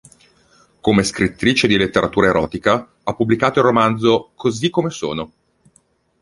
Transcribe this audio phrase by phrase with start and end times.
[0.81, 5.31] Come scrittrice di letteratura erotica, ha pubblicato il romanzo "Così come sono".